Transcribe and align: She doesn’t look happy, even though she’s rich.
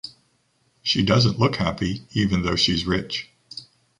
She 0.81 1.03
doesn’t 1.05 1.37
look 1.37 1.57
happy, 1.57 2.05
even 2.13 2.41
though 2.41 2.55
she’s 2.55 2.85
rich. 2.87 3.29